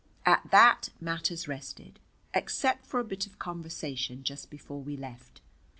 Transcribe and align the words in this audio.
At 0.25 0.49
that 0.49 0.89
matters 0.99 1.47
rested, 1.47 1.99
except 2.33 2.87
for 2.87 2.99
a 2.99 3.03
bit 3.03 3.27
of 3.27 3.37
conversation 3.37 4.23
just 4.23 4.49
before 4.49 4.81
we 4.81 4.97
left. 4.97 5.41